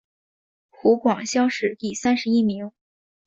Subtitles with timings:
[0.71, 2.71] 湖广乡试第三十一名。